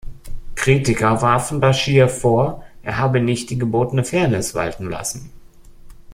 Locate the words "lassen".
4.89-5.31